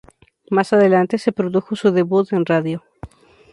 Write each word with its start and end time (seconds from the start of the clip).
Más 0.49 0.73
adelante 0.73 1.19
se 1.19 1.31
produjo 1.31 1.75
su 1.75 1.91
debut 1.91 2.33
en 2.33 2.43
radio. 2.47 2.83